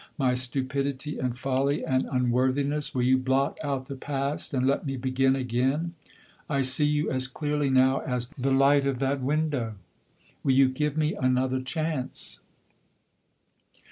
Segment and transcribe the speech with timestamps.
[0.17, 2.95] my stupidity and folly and unworthiness?
[2.95, 5.93] Will you blot out the past and let me begin again.
[6.49, 9.75] I see you as clearly now as the light of that window.
[10.43, 12.39] Will you give me another chance?"